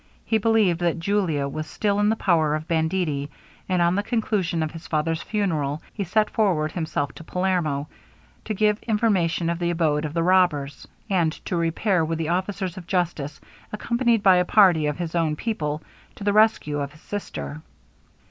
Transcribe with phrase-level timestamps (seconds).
[0.25, 3.29] He believed that Julia was still in the power of banditti;
[3.69, 7.87] and, on the conclusion of his father's funeral, he set forward himself to Palermo,
[8.45, 12.77] to give information of the abode of the robbers, and to repair with the officers
[12.77, 13.39] of justice,
[13.71, 15.83] accompanied by a party of his own people,
[16.15, 17.61] to the rescue of his sister.